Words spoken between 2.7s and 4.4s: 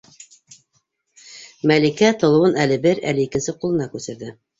бер, әле икенсе ҡулына күсерҙе: